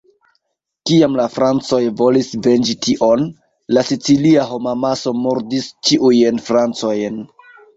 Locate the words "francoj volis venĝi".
1.33-2.75